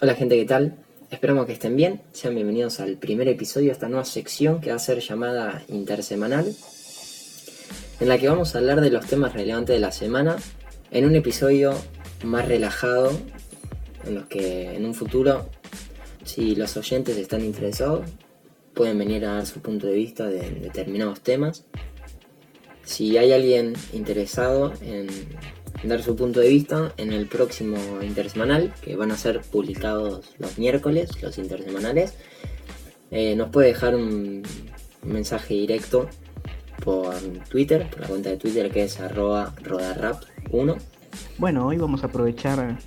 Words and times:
Hola 0.00 0.14
gente, 0.14 0.36
¿qué 0.36 0.44
tal? 0.44 0.76
Esperamos 1.10 1.46
que 1.46 1.54
estén 1.54 1.74
bien. 1.74 2.00
Sean 2.12 2.32
bienvenidos 2.32 2.78
al 2.78 2.98
primer 2.98 3.26
episodio 3.26 3.66
de 3.66 3.72
esta 3.72 3.88
nueva 3.88 4.04
sección 4.04 4.60
que 4.60 4.70
va 4.70 4.76
a 4.76 4.78
ser 4.78 5.00
llamada 5.00 5.64
Intersemanal, 5.66 6.54
en 7.98 8.08
la 8.08 8.16
que 8.16 8.28
vamos 8.28 8.54
a 8.54 8.58
hablar 8.58 8.80
de 8.80 8.90
los 8.90 9.06
temas 9.06 9.32
relevantes 9.32 9.74
de 9.74 9.80
la 9.80 9.90
semana 9.90 10.36
en 10.92 11.04
un 11.04 11.16
episodio 11.16 11.74
más 12.22 12.46
relajado, 12.46 13.10
en 14.06 14.14
los 14.14 14.26
que 14.26 14.72
en 14.76 14.86
un 14.86 14.94
futuro, 14.94 15.50
si 16.22 16.54
los 16.54 16.76
oyentes 16.76 17.16
están 17.16 17.44
interesados, 17.44 18.08
pueden 18.74 18.98
venir 18.98 19.24
a 19.24 19.34
dar 19.34 19.46
su 19.46 19.60
punto 19.60 19.88
de 19.88 19.94
vista 19.94 20.28
de 20.28 20.48
determinados 20.60 21.22
temas. 21.22 21.64
Si 22.84 23.18
hay 23.18 23.32
alguien 23.32 23.74
interesado 23.92 24.72
en 24.80 25.08
dar 25.84 26.02
su 26.02 26.16
punto 26.16 26.40
de 26.40 26.48
vista 26.48 26.92
en 26.96 27.12
el 27.12 27.26
próximo 27.26 27.76
intersemanal, 28.02 28.74
que 28.82 28.96
van 28.96 29.10
a 29.10 29.16
ser 29.16 29.40
publicados 29.40 30.34
los 30.38 30.58
miércoles, 30.58 31.22
los 31.22 31.38
intersemanales. 31.38 32.14
Eh, 33.10 33.36
nos 33.36 33.50
puede 33.50 33.68
dejar 33.68 33.94
un 33.94 34.42
mensaje 35.02 35.54
directo 35.54 36.08
por 36.84 37.14
Twitter, 37.48 37.88
por 37.90 38.00
la 38.00 38.08
cuenta 38.08 38.30
de 38.30 38.36
Twitter 38.36 38.70
que 38.70 38.84
es 38.84 39.00
arroba 39.00 39.54
rodarrap1. 39.62 40.76
Bueno, 41.38 41.66
hoy 41.66 41.76
vamos 41.76 42.02
a 42.02 42.06
aprovechar 42.06 42.78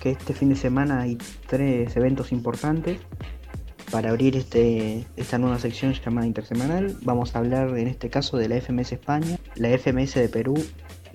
que 0.00 0.10
este 0.10 0.34
fin 0.34 0.50
de 0.50 0.56
semana 0.56 1.02
hay 1.02 1.18
tres 1.46 1.96
eventos 1.96 2.32
importantes 2.32 2.98
para 3.90 4.10
abrir 4.10 4.36
este, 4.36 5.06
esta 5.16 5.38
nueva 5.38 5.58
sección 5.58 5.92
llamada 5.92 6.26
Intersemanal. 6.26 6.96
Vamos 7.02 7.34
a 7.34 7.38
hablar 7.38 7.76
en 7.78 7.86
este 7.86 8.10
caso 8.10 8.36
de 8.36 8.48
la 8.48 8.60
FMS 8.60 8.92
España, 8.92 9.38
la 9.54 9.68
FMS 9.78 10.14
de 10.14 10.28
Perú 10.28 10.54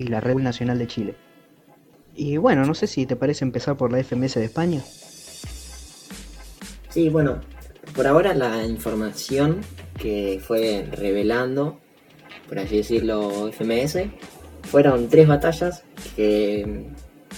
y 0.00 0.06
la 0.06 0.20
Red 0.20 0.36
Nacional 0.36 0.78
de 0.78 0.86
Chile. 0.86 1.14
Y 2.16 2.38
bueno, 2.38 2.64
no 2.64 2.74
sé 2.74 2.86
si 2.86 3.04
te 3.06 3.16
parece 3.16 3.44
empezar 3.44 3.76
por 3.76 3.92
la 3.92 4.02
FMS 4.02 4.34
de 4.36 4.46
España. 4.46 4.82
Sí, 6.88 7.08
bueno, 7.10 7.40
por 7.94 8.06
ahora 8.06 8.34
la 8.34 8.64
información 8.64 9.60
que 9.98 10.40
fue 10.42 10.88
revelando, 10.90 11.78
por 12.48 12.58
así 12.58 12.78
decirlo, 12.78 13.52
FMS, 13.52 13.98
fueron 14.62 15.08
tres 15.08 15.28
batallas 15.28 15.84
que, 16.16 16.86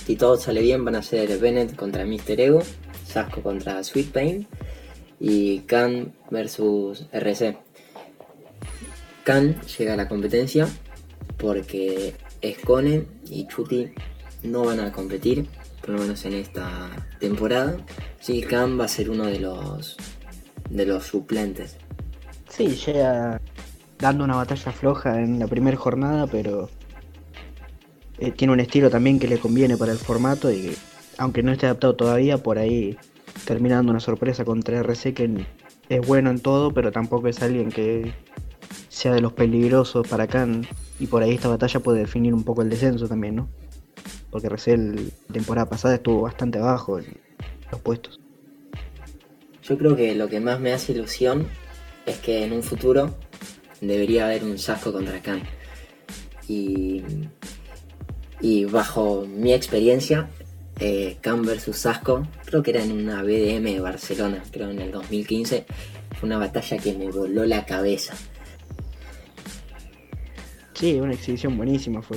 si 0.07 0.15
todo 0.15 0.37
sale 0.37 0.63
bien, 0.63 0.85
van 0.85 0.95
a 0.95 1.03
ser 1.03 1.37
Bennett 1.39 1.75
contra 1.75 2.07
Mr. 2.07 2.41
Ego, 2.41 2.63
Sasco 3.05 3.43
contra 3.43 3.83
Sweet 3.83 4.13
Pain 4.13 4.47
y 5.19 5.61
Khan 5.61 6.13
versus 6.31 7.07
RC. 7.11 7.59
Khan 9.25 9.61
llega 9.79 9.95
a 9.95 9.97
la 9.97 10.09
competencia 10.09 10.69
porque 11.43 12.15
Escone 12.41 13.05
y 13.29 13.49
Chuti 13.49 13.91
no 14.45 14.65
van 14.65 14.79
a 14.79 14.93
competir, 14.93 15.49
por 15.81 15.91
lo 15.91 15.99
menos 15.99 16.25
en 16.25 16.35
esta 16.35 16.89
temporada. 17.19 17.77
Sí, 18.21 18.43
Khan 18.43 18.79
va 18.79 18.85
a 18.85 18.89
ser 18.89 19.11
uno 19.11 19.27
de 19.27 19.41
los 19.41 19.97
de 20.71 20.87
los 20.87 21.05
suplentes. 21.05 21.77
Sí, 22.49 22.69
llega 22.87 23.41
dando 23.99 24.25
una 24.25 24.37
batalla 24.37 24.71
floja 24.71 25.21
en 25.21 25.41
la 25.41 25.49
primera 25.49 25.77
jornada, 25.77 26.29
pero 26.29 26.71
eh, 28.19 28.31
tiene 28.31 28.53
un 28.53 28.61
estilo 28.61 28.89
también 28.89 29.19
que 29.19 29.27
le 29.27 29.39
conviene 29.39 29.77
para 29.77 29.91
el 29.91 29.99
formato 29.99 30.53
y 30.53 30.77
aunque 31.19 31.43
no 31.43 31.51
esté 31.51 31.67
adaptado 31.67 31.97
todavía, 31.97 32.39
por 32.39 32.59
ahí 32.59 32.97
termina 33.45 33.77
dando 33.77 33.91
una 33.91 34.01
sorpresa 34.01 34.45
contra 34.45 34.79
RC 34.79 35.13
que 35.13 35.45
es 35.89 36.07
bueno 36.07 36.31
en 36.31 36.39
todo, 36.39 36.73
pero 36.73 36.93
tampoco 36.93 37.27
es 37.27 37.43
alguien 37.43 37.71
que 37.71 38.15
sea 38.89 39.13
de 39.13 39.21
los 39.21 39.33
peligrosos 39.33 40.07
para 40.07 40.29
Khan 40.29 40.67
y 41.03 41.09
por 41.09 41.21
ahí 41.21 41.35
esta 41.35 41.49
batalla 41.49 41.81
puede 41.81 41.99
definir 41.99 42.33
un 42.33 42.45
poco 42.45 42.63
el 42.63 42.71
descenso 42.71 43.09
también, 43.09 43.35
¿no? 43.35 43.49
Porque 44.31 44.49
la 44.49 44.57
temporada 45.33 45.69
pasada 45.69 45.97
estuvo 45.97 46.23
bastante 46.23 46.61
abajo 46.61 47.01
en 47.01 47.07
los 47.73 47.81
puestos. 47.81 48.21
Yo 49.65 49.77
creo 49.77 49.97
que 49.97 50.15
lo 50.15 50.29
que 50.29 50.39
más 50.39 50.61
me 50.61 50.73
hace 50.73 50.93
ilusión 50.93 51.49
es 52.07 52.19
que 52.19 52.45
en 52.45 52.53
un 52.53 52.63
futuro 52.63 53.17
debería 53.81 54.27
haber 54.27 54.45
un 54.45 54.59
Sasco 54.59 54.93
contra 54.93 55.21
Khan. 55.21 55.43
Y, 56.47 57.03
y 58.41 58.65
bajo 58.67 59.27
mi 59.27 59.53
experiencia, 59.53 60.31
eh, 60.79 61.17
Khan 61.21 61.43
versus 61.43 61.79
Sasco, 61.79 62.29
creo 62.45 62.63
que 62.63 62.71
era 62.71 62.85
en 62.85 62.93
una 62.93 63.25
BDM 63.25 63.65
de 63.65 63.81
Barcelona, 63.81 64.41
creo 64.53 64.71
en 64.71 64.79
el 64.79 64.93
2015, 64.93 65.67
fue 66.17 66.29
una 66.29 66.39
batalla 66.39 66.79
que 66.79 66.93
me 66.93 67.11
voló 67.11 67.45
la 67.45 67.67
cabeza. 67.67 68.15
Sí, 70.83 70.99
una 70.99 71.13
exhibición 71.13 71.57
buenísima, 71.57 72.03
fue 72.03 72.17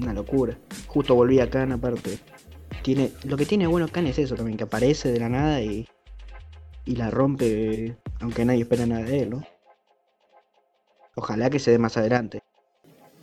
una 0.00 0.14
locura. 0.14 0.56
Justo 0.86 1.16
volví 1.16 1.40
a 1.40 1.50
Khan 1.50 1.72
aparte. 1.72 2.20
Tiene, 2.80 3.10
lo 3.24 3.36
que 3.36 3.46
tiene 3.46 3.66
bueno 3.66 3.88
Khan 3.88 4.06
es 4.06 4.16
eso 4.20 4.36
también, 4.36 4.56
que 4.56 4.62
aparece 4.62 5.10
de 5.10 5.18
la 5.18 5.28
nada 5.28 5.60
y, 5.60 5.88
y 6.84 6.94
la 6.94 7.10
rompe, 7.10 7.96
aunque 8.20 8.44
nadie 8.44 8.62
espera 8.62 8.86
nada 8.86 9.02
de 9.02 9.22
él, 9.22 9.30
¿no? 9.30 9.44
Ojalá 11.16 11.50
que 11.50 11.58
se 11.58 11.72
dé 11.72 11.78
más 11.78 11.96
adelante. 11.96 12.44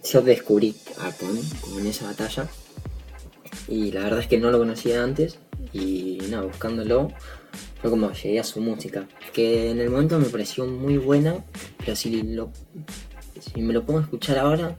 Yo 0.04 0.22
descubrí 0.22 0.76
a 1.00 1.14
Khan 1.14 1.40
en 1.80 1.88
esa 1.88 2.08
batalla 2.08 2.50
y 3.70 3.90
la 3.94 4.02
verdad 4.02 4.20
es 4.20 4.28
que 4.28 4.38
no 4.38 4.52
lo 4.52 4.60
conocía 4.60 5.02
antes 5.02 5.40
y 5.72 6.18
nada, 6.30 6.44
buscándolo 6.44 7.08
fue 7.80 7.90
como 7.90 8.12
llegué 8.12 8.42
a 8.42 8.44
su 8.44 8.60
música, 8.60 9.08
que 9.32 9.72
en 9.72 9.80
el 9.80 9.90
momento 9.90 10.20
me 10.20 10.26
pareció 10.26 10.66
muy 10.66 10.98
buena, 10.98 11.42
pero 11.78 11.96
si 11.96 12.22
lo 12.22 12.52
si 13.44 13.62
me 13.62 13.74
lo 13.74 13.86
pongo 13.86 14.00
a 14.00 14.04
escuchar 14.04 14.38
ahora, 14.38 14.76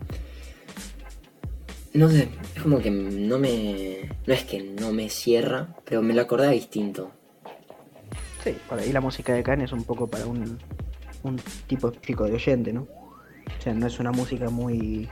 no 1.92 2.08
sé, 2.08 2.28
es 2.56 2.62
como 2.62 2.80
que 2.80 2.90
no 2.90 3.38
me. 3.38 4.10
No 4.26 4.34
es 4.34 4.44
que 4.44 4.62
no 4.62 4.92
me 4.92 5.08
cierra, 5.08 5.68
pero 5.84 6.02
me 6.02 6.14
lo 6.14 6.22
acordaba 6.22 6.50
distinto. 6.50 7.12
Sí, 8.42 8.56
por 8.68 8.78
ahí 8.78 8.92
la 8.92 9.00
música 9.00 9.32
de 9.32 9.42
Khan 9.42 9.60
es 9.62 9.72
un 9.72 9.84
poco 9.84 10.08
para 10.08 10.26
un, 10.26 10.58
un 11.22 11.40
tipo 11.66 11.88
específico 11.88 12.24
de 12.24 12.34
oyente, 12.34 12.72
¿no? 12.72 12.82
O 12.82 13.62
sea, 13.62 13.72
no 13.74 13.86
es 13.86 13.98
una 14.00 14.12
música 14.12 14.50
muy 14.50 15.08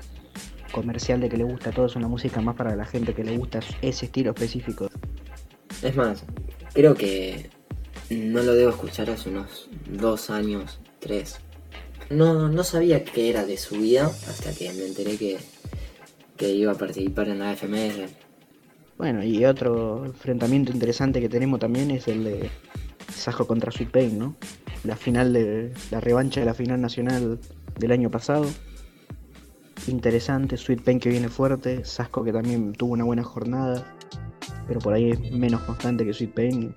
comercial 0.73 1.21
de 1.21 1.29
que 1.29 1.37
le 1.37 1.45
gusta 1.45 1.71
a 1.71 1.73
todos, 1.73 1.93
es 1.93 1.97
una 1.97 2.09
música 2.09 2.41
más 2.41 2.57
para 2.57 2.75
la 2.75 2.84
gente 2.84 3.15
que 3.15 3.23
le 3.23 3.37
gusta 3.37 3.61
ese 3.81 4.07
estilo 4.07 4.31
específico. 4.31 4.91
Es 5.83 5.95
más, 5.95 6.25
creo 6.75 6.95
que 6.95 7.51
no 8.11 8.43
lo 8.43 8.55
debo 8.55 8.71
escuchar 8.71 9.09
hace 9.11 9.31
unos 9.31 9.69
dos 9.89 10.31
años, 10.31 10.81
tres. 10.99 11.39
No, 12.12 12.49
no 12.49 12.65
sabía 12.65 13.05
que 13.05 13.31
era 13.31 13.45
de 13.45 13.56
su 13.56 13.77
vida 13.77 14.06
hasta 14.06 14.53
que 14.53 14.73
me 14.73 14.87
enteré 14.87 15.17
que, 15.17 15.39
que 16.37 16.50
iba 16.53 16.73
a 16.73 16.77
participar 16.77 17.28
en 17.28 17.39
la 17.39 17.56
FMS. 17.56 18.11
Bueno, 18.99 19.25
y 19.25 19.45
otro 19.45 20.05
enfrentamiento 20.05 20.72
interesante 20.72 21.21
que 21.21 21.28
tenemos 21.28 21.59
también 21.59 21.91
es 21.91 22.06
el 22.09 22.25
de 22.25 22.51
Sajo 23.12 23.47
contra 23.47 23.72
Sweet 23.72 23.91
Pain, 23.91 24.19
¿no? 24.19 24.37
La 24.84 24.97
final 24.97 25.33
de 25.33 25.72
la 25.91 26.01
revancha 26.01 26.41
de 26.41 26.47
la 26.47 26.55
final 26.55 26.81
nacional 26.81 27.39
del 27.78 27.93
año 27.93 28.11
pasado. 28.11 28.47
Interesante, 29.89 30.56
Sweet 30.56 30.83
Pain 30.83 31.01
que 31.01 31.09
viene 31.09 31.28
fuerte, 31.28 31.84
Sasco 31.84 32.22
que 32.22 32.33
también 32.33 32.72
tuvo 32.72 32.93
una 32.93 33.05
buena 33.05 33.25
jornada, 33.25 33.97
pero 34.69 34.81
por 34.81 34.93
ahí 34.93 35.11
es 35.11 35.33
menos 35.33 35.62
constante 35.62 36.05
que 36.05 36.12
Sweet 36.12 36.34
Pain. 36.34 36.75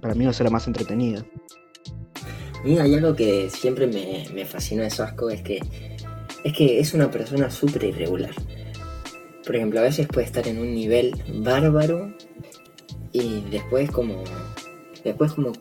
Para 0.00 0.14
mí 0.14 0.24
va 0.24 0.30
a 0.30 0.34
ser 0.34 0.44
la 0.44 0.50
más 0.50 0.66
entretenida. 0.66 1.24
Y 2.64 2.78
hay 2.78 2.94
algo 2.94 3.14
que 3.14 3.50
siempre 3.50 3.86
me, 3.86 4.26
me 4.32 4.46
fascinó 4.46 4.82
de 4.82 4.90
Sasco, 4.90 5.30
es 5.30 5.42
que 5.42 5.60
es 6.44 6.52
que 6.52 6.78
es 6.78 6.92
una 6.94 7.10
persona 7.10 7.50
súper 7.50 7.84
irregular. 7.84 8.34
Por 9.44 9.56
ejemplo, 9.56 9.80
a 9.80 9.82
veces 9.82 10.06
puede 10.06 10.26
estar 10.26 10.46
en 10.46 10.58
un 10.58 10.74
nivel 10.74 11.14
bárbaro 11.42 12.12
y 13.12 13.42
después 13.50 13.90
como 13.90 14.22
después 15.02 15.32
como 15.32 15.52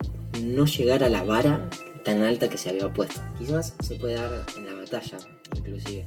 no 0.41 0.65
llegar 0.65 1.03
a 1.03 1.09
la 1.09 1.23
vara 1.23 1.69
tan 2.03 2.21
alta 2.21 2.49
que 2.49 2.57
se 2.57 2.69
había 2.69 2.91
puesto. 2.91 3.21
Quizás 3.37 3.75
se 3.81 3.95
puede 3.95 4.15
dar 4.15 4.45
en 4.57 4.65
la 4.65 4.73
batalla, 4.73 5.17
inclusive. 5.55 6.05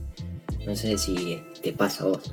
No 0.67 0.75
sé 0.77 0.99
si 0.99 1.43
te 1.63 1.73
pasa 1.73 2.05
a 2.05 2.09
vos. 2.09 2.33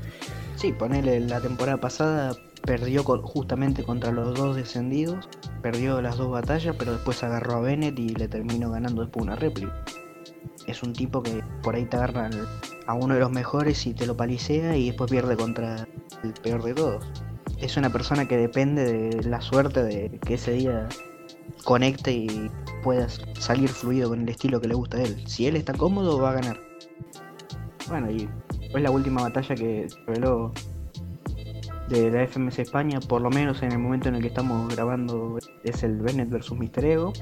Sí, 0.56 0.72
ponele 0.74 1.20
la 1.22 1.40
temporada 1.40 1.80
pasada 1.80 2.36
perdió 2.66 3.04
justamente 3.04 3.84
contra 3.84 4.12
los 4.12 4.38
dos 4.38 4.56
descendidos, 4.56 5.30
perdió 5.62 6.02
las 6.02 6.18
dos 6.18 6.30
batallas, 6.32 6.76
pero 6.78 6.94
después 6.94 7.22
agarró 7.24 7.56
a 7.56 7.62
Bennett 7.62 8.00
y 8.00 8.10
le 8.10 8.28
terminó 8.28 8.72
ganando 8.72 9.02
después 9.02 9.24
una 9.24 9.36
réplica. 9.36 9.84
Es 10.66 10.82
un 10.82 10.94
tipo 10.94 11.22
que 11.22 11.44
por 11.62 11.76
ahí 11.76 11.86
te 11.86 11.98
agarra 11.98 12.30
a 12.88 12.94
uno 12.94 13.14
de 13.14 13.20
los 13.20 13.32
mejores 13.32 13.86
y 13.86 13.94
te 13.94 14.06
lo 14.06 14.16
palicea 14.16 14.78
y 14.78 14.88
después 14.88 15.12
pierde 15.12 15.36
contra 15.36 15.88
el 16.24 16.34
peor 16.34 16.64
de 16.64 16.74
todos. 16.74 17.06
Es 17.60 17.76
una 17.76 17.90
persona 17.90 18.28
que 18.28 18.38
depende 18.38 18.86
de 18.86 19.24
la 19.24 19.42
suerte 19.42 19.84
de 19.84 20.20
que 20.26 20.36
ese 20.36 20.54
día 20.54 20.88
conecte 21.66 22.12
y 22.14 22.50
pueda 22.82 23.08
salir 23.40 23.70
fluido 23.70 24.10
con 24.10 24.22
el 24.22 24.30
estilo 24.30 24.62
que 24.62 24.70
le 24.70 24.76
gusta 24.76 24.98
a 24.98 25.04
él. 25.04 25.22
Si 25.28 25.48
él 25.48 25.58
está 25.58 25.74
cómodo, 25.74 26.20
va 26.20 26.32
a 26.32 26.34
ganar. 26.34 26.60
Bueno, 27.90 28.10
y 28.10 28.30
fue 28.72 28.80
la 28.80 28.92
última 28.92 29.22
batalla 29.22 29.56
que 29.56 29.88
reveló 30.08 30.54
de 31.90 32.10
la 32.10 32.26
FMS 32.28 32.60
España, 32.60 33.00
por 33.00 33.22
lo 33.22 33.30
menos 33.30 33.62
en 33.62 33.72
el 33.72 33.80
momento 33.80 34.10
en 34.10 34.16
el 34.16 34.22
que 34.22 34.28
estamos 34.28 34.74
grabando, 34.74 35.38
es 35.64 35.84
el 35.84 36.02
Bennett 36.02 36.30
versus 36.30 36.58
Mister 36.58 36.86
Ego. 36.86 37.14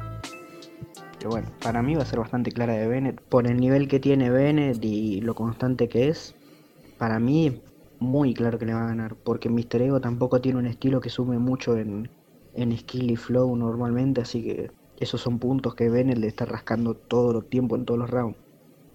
Pero 1.17 1.29
bueno, 1.29 1.47
para 1.61 1.81
mí 1.81 1.95
va 1.95 2.03
a 2.03 2.05
ser 2.05 2.19
bastante 2.19 2.51
clara 2.51 2.73
de 2.73 2.87
Bennett. 2.87 3.21
Por 3.21 3.47
el 3.47 3.59
nivel 3.59 3.87
que 3.87 3.99
tiene 3.99 4.29
Bennett 4.29 4.83
y 4.83 5.21
lo 5.21 5.35
constante 5.35 5.87
que 5.87 6.09
es, 6.09 6.35
para 6.97 7.19
mí 7.19 7.61
muy 7.99 8.33
claro 8.33 8.57
que 8.57 8.65
le 8.65 8.73
va 8.73 8.83
a 8.83 8.87
ganar. 8.87 9.15
Porque 9.15 9.49
Mister 9.49 9.81
Ego 9.81 10.01
tampoco 10.01 10.41
tiene 10.41 10.59
un 10.59 10.65
estilo 10.65 11.01
que 11.01 11.09
sume 11.09 11.37
mucho 11.37 11.77
en, 11.77 12.09
en 12.55 12.77
skill 12.77 13.11
y 13.11 13.15
flow 13.15 13.55
normalmente, 13.55 14.21
así 14.21 14.43
que 14.43 14.71
esos 14.99 15.21
son 15.21 15.39
puntos 15.39 15.75
que 15.75 15.89
Bennett 15.89 16.17
le 16.17 16.27
está 16.27 16.45
rascando 16.45 16.95
todo 16.95 17.39
el 17.39 17.45
tiempo 17.45 17.75
en 17.75 17.85
todos 17.85 17.99
los 17.99 18.09
rounds. 18.09 18.37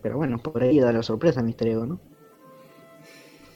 Pero 0.03 0.17
bueno, 0.17 0.39
por 0.39 0.63
ahí 0.63 0.79
da 0.79 0.93
la 0.93 1.03
sorpresa 1.03 1.43
Mister 1.43 1.69
Ego, 1.69 1.87
¿no? 1.87 2.01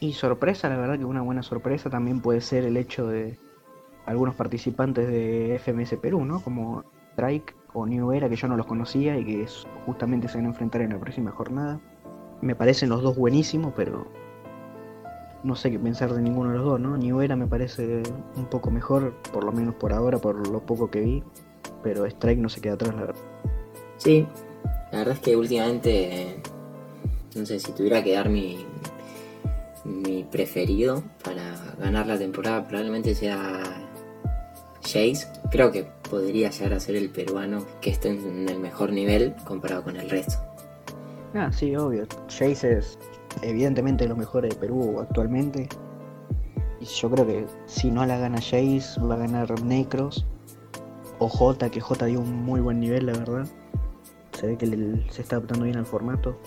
Y 0.01 0.15
sorpresa, 0.15 0.71
la 0.71 0.79
verdad 0.79 0.99
que 0.99 1.05
una 1.05 1.21
buena 1.21 1.43
sorpresa 1.43 1.91
también 1.91 2.21
puede 2.21 2.41
ser 2.41 2.65
el 2.65 2.79
hecho 2.79 3.07
de 3.07 3.39
algunos 4.07 4.35
participantes 4.35 5.07
de 5.07 5.61
FMS 5.63 5.97
Perú, 6.01 6.25
¿no? 6.25 6.41
Como 6.41 6.85
Strike 7.13 7.55
o 7.75 7.87
New 7.87 8.11
Era, 8.13 8.29
que 8.29 8.37
yo 8.37 8.49
no 8.49 8.57
los 8.57 8.67
conocía 8.67 9.19
y 9.19 9.25
que 9.25 9.47
justamente 9.85 10.27
se 10.29 10.39
van 10.39 10.47
a 10.47 10.49
enfrentar 10.49 10.81
en 10.81 10.91
la 10.95 10.99
próxima 10.99 11.31
jornada. 11.31 11.79
Me 12.41 12.55
parecen 12.55 12.89
los 12.89 13.03
dos 13.03 13.15
buenísimos, 13.17 13.75
pero 13.77 14.07
no 15.45 15.55
sé 15.55 15.71
qué 15.71 15.79
pensar 15.79 16.13
de 16.15 16.23
ninguno 16.23 16.51
de 16.51 16.57
los 16.57 16.65
dos, 16.65 16.81
¿no? 16.81 16.97
New 16.97 17.21
Era 17.21 17.37
me 17.37 17.47
parece 17.47 18.03
un 18.37 18.47
poco 18.47 18.71
mejor, 18.71 19.15
por 19.33 19.45
lo 19.45 19.53
menos 19.53 19.75
por 19.75 19.93
ahora, 19.93 20.17
por 20.17 20.49
lo 20.49 20.61
poco 20.61 20.91
que 20.91 21.01
vi, 21.01 21.23
pero 21.83 22.07
Strike 22.07 22.41
no 22.41 22.49
se 22.49 22.63
queda 22.63 22.75
atrás, 22.75 22.95
la 22.95 23.03
verdad. 23.03 23.23
Sí, 23.99 24.27
la 24.93 24.99
verdad 25.01 25.15
es 25.15 25.21
que 25.21 25.37
últimamente, 25.37 26.41
no 27.37 27.45
sé, 27.45 27.61
si 27.61 27.73
tuviera 27.73 28.03
que 28.03 28.15
dar 28.15 28.31
mi, 28.31 28.65
mi 29.85 30.25
preferido 30.25 31.03
para 31.25 31.57
ganar 31.79 32.07
la 32.07 32.19
temporada, 32.19 32.67
probablemente 32.67 33.15
sea 33.15 33.63
Jace. 34.83 35.27
Creo 35.51 35.71
que 35.71 35.85
podría 36.09 36.51
llegar 36.51 36.75
a 36.75 36.81
ser 36.81 36.97
el 36.97 37.11
peruano 37.11 37.65
que 37.81 37.91
esté 37.91 38.09
en 38.11 38.49
el 38.49 38.59
mejor 38.59 38.93
nivel 38.93 39.35
comparado 39.45 39.85
con 39.85 39.97
el 39.97 40.11
resto. 40.11 40.35
Ah, 41.35 41.51
sí, 41.53 41.77
obvio. 41.77 42.07
Jace 42.29 42.79
es 42.79 42.99
evidentemente 43.43 44.09
lo 44.09 44.17
mejor 44.17 44.49
de 44.49 44.55
Perú 44.55 44.99
actualmente. 45.01 45.69
Y 46.81 46.85
yo 46.85 47.11
creo 47.11 47.27
que 47.27 47.47
si 47.67 47.91
no 47.91 48.05
la 48.07 48.19
gana 48.19 48.39
Jace, 48.39 49.01
va 49.01 49.15
a 49.15 49.19
ganar 49.19 49.63
Necros. 49.63 50.27
O 51.19 51.29
J, 51.29 51.71
que 51.71 51.81
J 51.81 52.07
dio 52.07 52.21
un 52.21 52.43
muy 52.43 52.61
buen 52.61 52.81
nivel, 52.81 53.07
la 53.07 53.13
verdad. 53.13 53.47
Se 54.33 54.47
ve 54.47 54.57
que 54.57 54.67
se 55.11 55.23
está 55.23 55.37
adaptando 55.37 55.67
bien 55.67 55.77
al 55.77 55.85
formato. 55.85 56.39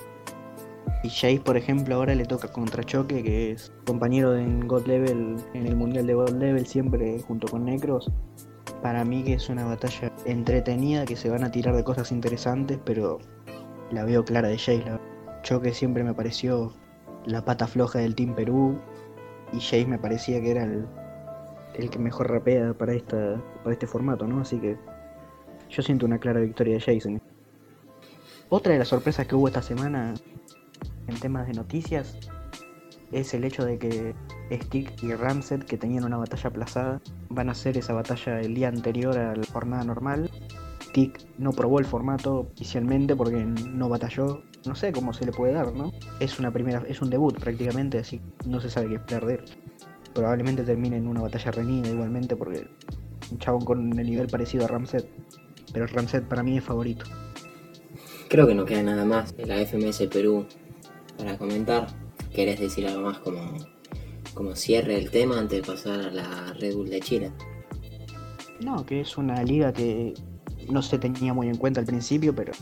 Y 1.03 1.09
Jace, 1.09 1.41
por 1.41 1.57
ejemplo, 1.57 1.95
ahora 1.95 2.15
le 2.15 2.23
toca 2.23 2.47
contra 2.47 2.81
Choque, 2.81 3.21
que 3.21 3.51
es 3.51 3.73
compañero 3.85 4.37
en 4.37 4.65
God 4.65 4.87
Level, 4.87 5.35
en 5.53 5.67
el 5.67 5.75
Mundial 5.75 6.07
de 6.07 6.13
God 6.13 6.29
Level, 6.29 6.65
siempre 6.65 7.19
junto 7.19 7.49
con 7.49 7.65
Necros. 7.65 8.09
Para 8.81 9.03
mí 9.03 9.21
que 9.23 9.33
es 9.33 9.49
una 9.49 9.65
batalla 9.65 10.13
entretenida, 10.25 11.03
que 11.03 11.17
se 11.17 11.29
van 11.29 11.43
a 11.43 11.51
tirar 11.51 11.75
de 11.75 11.83
cosas 11.83 12.13
interesantes, 12.13 12.79
pero 12.85 13.19
la 13.91 14.05
veo 14.05 14.23
clara 14.23 14.47
de 14.47 14.57
Jace. 14.57 14.85
La 14.85 15.01
Choque 15.41 15.73
siempre 15.73 16.05
me 16.05 16.13
pareció 16.13 16.73
la 17.25 17.43
pata 17.43 17.67
floja 17.67 17.99
del 17.99 18.15
Team 18.15 18.33
Perú 18.33 18.79
y 19.51 19.59
Jace 19.59 19.85
me 19.85 19.99
parecía 19.99 20.41
que 20.41 20.51
era 20.51 20.63
el, 20.63 20.87
el 21.75 21.89
que 21.89 21.99
mejor 21.99 22.31
rapea 22.31 22.73
para, 22.75 22.93
esta, 22.93 23.43
para 23.61 23.73
este 23.73 23.87
formato, 23.87 24.25
¿no? 24.25 24.39
Así 24.39 24.57
que 24.57 24.77
yo 25.69 25.81
siento 25.81 26.05
una 26.05 26.17
clara 26.17 26.39
victoria 26.39 26.75
de 26.75 26.79
Jason. 26.79 27.21
Otra 28.47 28.71
de 28.71 28.79
las 28.79 28.87
sorpresas 28.87 29.27
que 29.27 29.35
hubo 29.35 29.47
esta 29.47 29.61
semana 29.61 30.13
en 31.07 31.19
temas 31.19 31.47
de 31.47 31.53
noticias 31.53 32.17
es 33.11 33.33
el 33.33 33.43
hecho 33.43 33.63
de 33.63 33.77
que 33.77 34.15
Stick 34.51 35.03
y 35.03 35.13
Ramset, 35.13 35.63
que 35.63 35.77
tenían 35.77 36.03
una 36.03 36.17
batalla 36.17 36.49
aplazada, 36.49 37.01
van 37.29 37.49
a 37.49 37.51
hacer 37.51 37.77
esa 37.77 37.93
batalla 37.93 38.39
el 38.39 38.55
día 38.55 38.69
anterior 38.69 39.17
a 39.17 39.35
la 39.35 39.45
jornada 39.45 39.83
normal. 39.83 40.31
Stick 40.81 41.19
no 41.37 41.51
probó 41.51 41.79
el 41.79 41.85
formato 41.85 42.49
oficialmente 42.53 43.15
porque 43.15 43.45
no 43.45 43.89
batalló 43.89 44.43
no 44.65 44.75
sé 44.75 44.91
cómo 44.91 45.13
se 45.13 45.25
le 45.25 45.31
puede 45.31 45.53
dar, 45.53 45.73
¿no? 45.73 45.91
Es 46.19 46.39
una 46.39 46.51
primera, 46.51 46.83
es 46.87 47.01
un 47.01 47.09
debut 47.09 47.37
prácticamente, 47.37 47.97
así 47.99 48.21
no 48.45 48.61
se 48.61 48.69
sabe 48.69 48.99
qué 49.05 49.15
él. 49.15 49.39
Probablemente 50.13 50.63
termine 50.63 50.97
en 50.97 51.07
una 51.07 51.21
batalla 51.21 51.51
reñida 51.51 51.89
igualmente 51.89 52.35
porque 52.35 52.67
un 53.31 53.39
chabón 53.39 53.65
con 53.65 53.99
el 53.99 54.05
nivel 54.05 54.27
parecido 54.27 54.65
a 54.65 54.67
Ramset. 54.67 55.05
Pero 55.73 55.87
Ramset 55.87 56.23
para 56.23 56.43
mí 56.43 56.57
es 56.57 56.63
favorito. 56.63 57.05
Creo 58.29 58.47
que 58.47 58.55
no 58.55 58.65
queda 58.65 58.83
nada 58.83 59.05
más 59.05 59.35
la 59.37 59.57
FMS 59.65 60.07
Perú 60.11 60.45
para 61.23 61.37
comentar. 61.37 61.87
¿Querés 62.33 62.59
decir 62.59 62.87
algo 62.87 63.01
más 63.01 63.19
como, 63.19 63.39
como 64.33 64.55
cierre 64.55 64.97
el 64.97 65.09
tema 65.09 65.39
antes 65.39 65.61
de 65.61 65.73
pasar 65.73 65.99
a 66.01 66.11
la 66.11 66.53
Red 66.59 66.75
Bull 66.75 66.89
de 66.89 66.99
Chile? 66.99 67.31
No, 68.61 68.85
que 68.85 69.01
es 69.01 69.17
una 69.17 69.41
liga 69.43 69.71
que 69.71 70.13
no 70.69 70.81
se 70.81 70.97
tenía 70.97 71.33
muy 71.33 71.47
en 71.47 71.57
cuenta 71.57 71.79
al 71.79 71.85
principio, 71.85 72.35
pero 72.35 72.53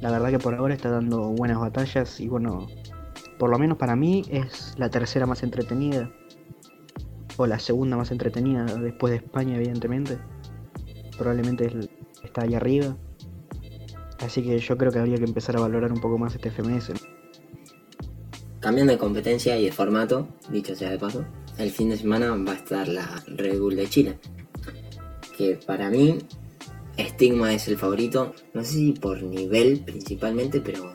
la 0.00 0.10
verdad 0.10 0.30
que 0.30 0.38
por 0.38 0.54
ahora 0.54 0.74
está 0.74 0.90
dando 0.90 1.28
buenas 1.30 1.58
batallas 1.58 2.20
y 2.20 2.28
bueno, 2.28 2.66
por 3.38 3.50
lo 3.50 3.58
menos 3.58 3.78
para 3.78 3.96
mí 3.96 4.24
es 4.28 4.74
la 4.76 4.90
tercera 4.90 5.26
más 5.26 5.42
entretenida. 5.42 6.10
O 7.38 7.46
la 7.46 7.58
segunda 7.58 7.96
más 7.96 8.10
entretenida 8.10 8.64
después 8.66 9.10
de 9.12 9.16
España, 9.16 9.56
evidentemente. 9.56 10.18
Probablemente 11.16 11.72
está 12.22 12.42
ahí 12.42 12.54
arriba. 12.54 12.94
Así 14.20 14.42
que 14.42 14.58
yo 14.58 14.76
creo 14.76 14.92
que 14.92 14.98
habría 14.98 15.16
que 15.16 15.24
empezar 15.24 15.56
a 15.56 15.60
valorar 15.60 15.92
un 15.92 16.00
poco 16.00 16.18
más 16.18 16.34
este 16.34 16.50
FMS. 16.50 16.92
Cambiando 18.62 18.92
de 18.92 18.98
competencia 18.98 19.58
y 19.58 19.64
de 19.64 19.72
formato, 19.72 20.28
dicho 20.48 20.76
sea 20.76 20.92
de 20.92 20.98
paso, 20.98 21.24
el 21.58 21.72
fin 21.72 21.90
de 21.90 21.96
semana 21.96 22.32
va 22.36 22.52
a 22.52 22.54
estar 22.54 22.86
la 22.86 23.20
Red 23.26 23.58
Bull 23.58 23.74
de 23.74 23.88
Chile. 23.88 24.18
Que 25.36 25.56
para 25.56 25.90
mí 25.90 26.18
Stigma 26.96 27.52
es 27.52 27.66
el 27.66 27.76
favorito, 27.76 28.32
no 28.54 28.62
sé 28.62 28.74
si 28.74 28.92
por 28.92 29.20
nivel 29.20 29.80
principalmente, 29.80 30.60
pero, 30.60 30.94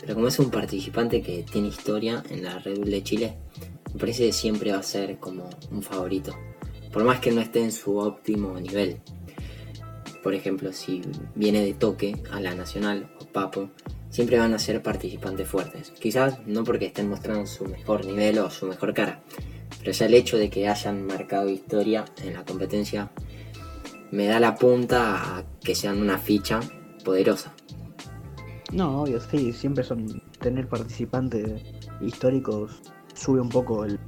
pero 0.00 0.14
como 0.14 0.26
es 0.26 0.40
un 0.40 0.50
participante 0.50 1.22
que 1.22 1.44
tiene 1.44 1.68
historia 1.68 2.24
en 2.28 2.42
la 2.42 2.58
Red 2.58 2.78
Bull 2.78 2.90
de 2.90 3.04
Chile, 3.04 3.36
me 3.94 4.00
parece 4.00 4.26
que 4.26 4.32
siempre 4.32 4.72
va 4.72 4.78
a 4.78 4.82
ser 4.82 5.18
como 5.18 5.48
un 5.70 5.84
favorito, 5.84 6.36
por 6.92 7.04
más 7.04 7.20
que 7.20 7.30
no 7.30 7.40
esté 7.40 7.62
en 7.62 7.70
su 7.70 7.98
óptimo 7.98 8.58
nivel. 8.58 9.00
Por 10.24 10.34
ejemplo, 10.34 10.72
si 10.72 11.02
viene 11.36 11.64
de 11.64 11.74
toque 11.74 12.16
a 12.32 12.40
la 12.40 12.52
Nacional 12.52 13.14
o 13.20 13.26
Papo, 13.26 13.70
siempre 14.10 14.38
van 14.38 14.52
a 14.52 14.58
ser 14.58 14.82
participantes 14.82 15.48
fuertes. 15.48 15.92
Quizás 15.98 16.46
no 16.46 16.64
porque 16.64 16.86
estén 16.86 17.08
mostrando 17.08 17.46
su 17.46 17.64
mejor 17.64 18.04
nivel 18.04 18.38
o 18.38 18.50
su 18.50 18.66
mejor 18.66 18.92
cara, 18.92 19.22
pero 19.78 19.92
ya 19.92 20.06
el 20.06 20.14
hecho 20.14 20.36
de 20.36 20.50
que 20.50 20.68
hayan 20.68 21.06
marcado 21.06 21.48
historia 21.48 22.04
en 22.22 22.34
la 22.34 22.44
competencia 22.44 23.10
me 24.10 24.26
da 24.26 24.40
la 24.40 24.56
punta 24.56 25.38
a 25.38 25.44
que 25.62 25.74
sean 25.74 26.00
una 26.00 26.18
ficha 26.18 26.60
poderosa. 27.04 27.54
No, 28.72 29.02
obvio, 29.02 29.20
sí, 29.20 29.52
siempre 29.52 29.84
son 29.84 30.22
tener 30.40 30.68
participantes 30.68 31.62
históricos 32.00 32.80
sube 33.14 33.40
un 33.40 33.48
poco 33.48 33.84
el, 33.84 33.98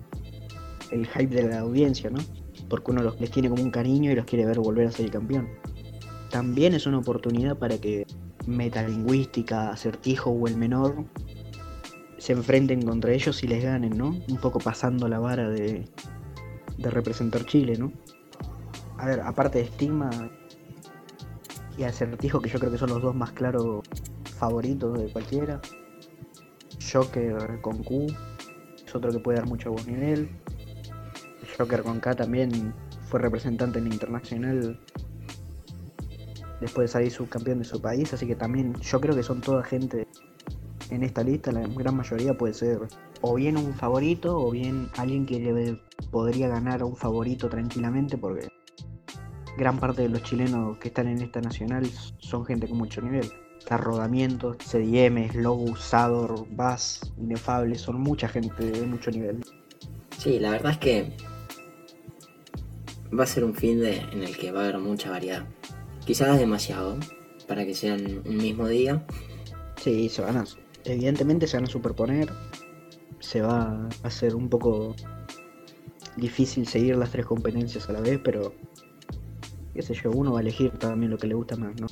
el 0.91 1.07
hype 1.07 1.35
de 1.35 1.49
la 1.49 1.61
audiencia, 1.61 2.11
¿no? 2.11 2.21
Porque 2.69 2.91
uno 2.91 3.03
los, 3.03 3.21
les 3.21 3.31
tiene 3.31 3.49
como 3.49 3.63
un 3.63 3.71
cariño 3.71 4.11
y 4.11 4.15
los 4.15 4.25
quiere 4.25 4.47
ver 4.47 4.59
volver 4.59 4.87
a 4.87 4.91
ser 4.91 5.11
campeón. 5.11 5.49
También 6.31 6.75
es 6.75 6.87
una 6.87 6.99
oportunidad 6.99 7.59
para 7.59 7.79
que 7.79 8.07
metalingüística, 8.47 9.71
acertijo 9.71 10.31
o 10.31 10.47
el 10.47 10.57
menor 10.57 11.05
se 12.19 12.33
enfrenten 12.33 12.83
contra 12.83 13.13
ellos 13.13 13.43
y 13.43 13.49
les 13.49 13.65
ganen, 13.65 13.97
¿no? 13.99 14.11
Un 14.29 14.39
poco 14.41 14.59
pasando 14.59 15.09
la 15.09 15.19
vara 15.19 15.49
de, 15.49 15.89
de 16.79 16.91
representar 16.91 17.45
Chile, 17.47 17.77
¿no? 17.77 17.93
a 19.03 19.07
ver, 19.07 19.21
aparte 19.21 19.59
de 19.59 19.65
Estigma 19.65 20.11
y 21.77 21.83
Acertijo, 21.83 22.41
que 22.41 22.49
yo 22.49 22.61
creo 22.61 22.71
que 22.71 22.79
son 22.79 22.91
los 22.91 23.03
dos 23.03 23.17
más 23.17 23.33
claros 23.33 23.83
favoritos 24.39 24.97
de 24.97 25.13
cualquiera. 25.13 25.61
Joker 26.93 27.61
con 27.63 27.83
Q 27.83 28.07
es 28.87 28.95
otro 28.95 29.11
que 29.11 29.19
puede 29.19 29.39
dar 29.39 29.49
mucho 29.49 29.73
buen 29.73 29.87
nivel. 29.87 30.31
Joker 31.59 31.83
con 31.83 31.99
K 31.99 32.15
también 32.15 32.73
fue 33.09 33.19
representante 33.19 33.81
en 33.81 33.89
internacional 33.89 34.79
después 36.63 36.89
de 36.89 36.93
salir 36.93 37.11
subcampeón 37.11 37.59
de 37.59 37.65
su 37.65 37.83
país, 37.83 38.13
así 38.15 38.27
que 38.27 38.37
también 38.37 38.75
yo 38.81 39.01
creo 39.01 39.15
que 39.15 39.23
son 39.23 39.43
toda 39.43 39.63
gente 39.63 40.07
en 40.91 41.03
esta 41.03 41.23
lista, 41.23 41.53
la 41.53 41.67
gran 41.67 41.97
mayoría 41.97 42.35
puede 42.35 42.55
ser 42.55 42.81
o 43.21 43.35
bien 43.35 43.57
un 43.57 43.75
favorito 43.75 44.37
o 44.37 44.51
bien 44.51 44.89
alguien 44.97 45.27
que 45.27 45.79
podría 46.11 46.49
ganar 46.49 46.83
a 46.83 46.85
un 46.85 46.97
favorito 46.97 47.49
tranquilamente 47.49 48.17
porque 48.17 48.49
gran 49.57 49.79
parte 49.79 50.03
de 50.03 50.09
los 50.09 50.23
chilenos 50.23 50.79
que 50.79 50.89
están 50.89 51.09
en 51.09 51.21
esta 51.21 51.41
nacional 51.41 51.89
son 52.19 52.45
gente 52.45 52.69
con 52.69 52.79
mucho 52.79 53.01
nivel. 53.01 53.31
Rodamientos, 53.71 54.59
CDM, 54.59 55.31
Slow, 55.31 55.77
Sador, 55.77 56.47
Bass, 56.51 57.13
Inefable, 57.19 57.77
son 57.77 58.01
mucha 58.01 58.29
gente 58.29 58.71
de 58.71 58.87
mucho 58.87 59.11
nivel. 59.11 59.43
Sí, 60.19 60.39
la 60.39 60.51
verdad 60.51 60.73
es 60.73 60.79
que 60.79 61.13
va 63.19 63.25
a 63.25 63.27
ser 63.27 63.45
un 63.45 63.55
fin 63.55 63.81
de, 63.81 63.99
en 64.13 64.23
el 64.23 64.37
que 64.37 64.53
va 64.53 64.61
a 64.61 64.65
haber 64.65 64.79
mucha 64.79 65.11
variedad. 65.11 65.47
Quizás 66.05 66.39
demasiado 66.39 66.99
para 67.47 67.65
que 67.65 67.75
sean 67.75 68.23
un 68.25 68.37
mismo 68.37 68.67
día. 68.67 69.05
Sí, 69.77 70.09
se 70.09 70.23
van 70.23 70.39
a, 70.39 70.45
evidentemente 70.85 71.47
se 71.47 71.57
van 71.57 71.65
a 71.65 71.69
superponer. 71.69 72.31
Se 73.21 73.41
va 73.41 73.89
a 74.03 74.07
hacer 74.07 74.35
un 74.35 74.49
poco 74.49 74.95
difícil 76.17 76.67
seguir 76.67 76.97
las 76.97 77.11
tres 77.11 77.27
competencias 77.27 77.89
a 77.89 77.93
la 77.93 78.01
vez, 78.01 78.21
pero 78.23 78.55
qué 79.75 79.83
sé 79.83 79.95
yo, 79.95 80.11
uno 80.11 80.33
va 80.33 80.41
a 80.41 80.43
elegir 80.43 80.73
también 80.73 81.11
lo 81.11 81.19
que 81.19 81.27
le 81.27 81.35
gusta 81.35 81.57
más, 81.57 81.81
¿no? 81.81 81.87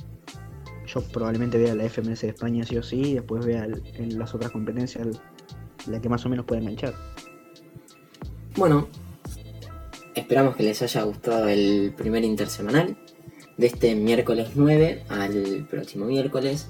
Yo 0.85 1.01
probablemente 1.01 1.57
vea 1.57 1.73
la 1.73 1.89
FMS 1.89 2.21
de 2.21 2.29
España 2.29 2.65
sí 2.65 2.77
o 2.77 2.83
sí, 2.83 3.01
y 3.01 3.13
después 3.15 3.45
vea 3.45 3.65
en 3.65 4.19
las 4.19 4.35
otras 4.35 4.51
competencias 4.51 5.07
la 5.87 6.01
que 6.01 6.09
más 6.09 6.25
o 6.25 6.29
menos 6.29 6.45
puede 6.45 6.61
enganchar. 6.61 6.93
Bueno, 8.57 8.87
Esperamos 10.13 10.57
que 10.57 10.63
les 10.63 10.81
haya 10.81 11.03
gustado 11.03 11.47
el 11.47 11.93
primer 11.95 12.23
intersemanal 12.23 12.97
de 13.61 13.67
este 13.67 13.93
miércoles 13.93 14.49
9 14.55 15.03
al 15.07 15.67
próximo 15.69 16.05
miércoles. 16.05 16.67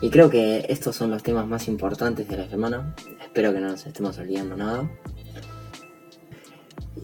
Y 0.00 0.10
creo 0.10 0.28
que 0.28 0.66
estos 0.68 0.96
son 0.96 1.12
los 1.12 1.22
temas 1.22 1.46
más 1.46 1.68
importantes 1.68 2.28
de 2.28 2.36
la 2.36 2.48
semana. 2.48 2.96
Espero 3.22 3.52
que 3.52 3.60
no 3.60 3.68
nos 3.68 3.86
estemos 3.86 4.18
olvidando 4.18 4.56
nada. 4.56 4.90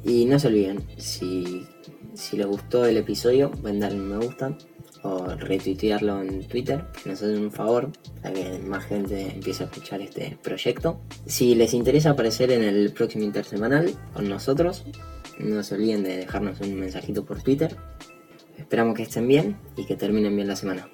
Y 0.05 0.25
no 0.25 0.41
se 0.41 0.49
olviden, 0.49 0.83
si, 0.97 1.67
si 2.15 2.37
les 2.37 2.47
gustó 2.47 2.85
el 2.85 2.97
episodio, 2.97 3.53
pueden 3.53 3.79
darle 3.79 4.01
un 4.01 4.09
me 4.09 4.27
gusta 4.27 4.59
o 5.05 5.27
retuitearlo 5.37 6.23
en 6.23 6.49
Twitter, 6.49 6.85
nos 7.05 7.23
hacen 7.23 7.41
un 7.41 7.53
favor 7.53 7.93
para 8.21 8.35
que 8.35 8.59
más 8.59 8.85
gente 8.87 9.35
empiece 9.35 9.63
a 9.63 9.67
escuchar 9.67 10.01
este 10.01 10.37
proyecto. 10.43 11.01
Si 11.27 11.55
les 11.55 11.75
interesa 11.75 12.11
aparecer 12.11 12.51
en 12.51 12.65
el 12.65 12.93
próximo 12.93 13.23
intersemanal 13.23 13.95
con 14.13 14.29
nosotros, 14.29 14.85
no 15.39 15.63
se 15.63 15.77
olviden 15.77 16.03
de 16.03 16.17
dejarnos 16.17 16.61
un 16.61 16.75
mensajito 16.75 17.25
por 17.25 17.41
Twitter. 17.41 17.77
Esperamos 18.59 18.95
que 18.95 19.05
estén 19.05 19.27
bien 19.27 19.57
y 19.77 19.87
que 19.87 19.97
terminen 19.97 20.35
bien 20.37 20.49
la 20.49 20.57
semana. 20.57 20.89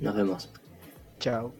Nos 0.00 0.14
vemos. 0.16 0.50
Chao. 1.18 1.52